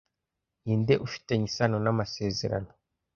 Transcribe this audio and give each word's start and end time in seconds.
Ninde 0.63 0.93
ufitanye 1.05 1.45
isano 1.49 1.77
n'amasezerano 1.81 2.69